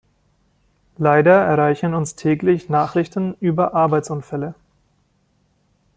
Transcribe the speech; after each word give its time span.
Leider 0.97 1.43
erreichen 1.45 1.93
uns 1.93 2.15
täglich 2.15 2.69
Nachrichten 2.69 3.35
über 3.39 3.75
Arbeitsunfälle. 3.75 4.55